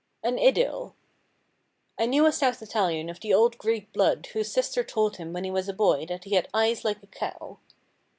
[0.23, 0.95] An Idyll
[1.99, 5.43] I knew a South Italian of the old Greek blood whose sister told him when
[5.43, 7.59] he was a boy that he had eyes like a cow.